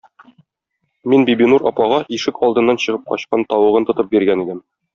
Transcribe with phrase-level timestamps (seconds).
[1.11, 4.65] Мин Бибинур апагы ишек алдыннан чыгып качкан тавыгын тотып биргән идем.